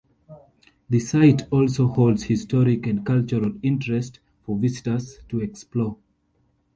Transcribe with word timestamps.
The 0.89 0.99
site 0.99 1.43
also 1.51 1.85
holds 1.85 2.23
historic 2.23 2.87
and 2.87 3.05
cultural 3.05 3.53
interest 3.61 4.19
for 4.41 4.57
visitors 4.57 5.19
to 5.29 5.41
explore. 5.41 5.95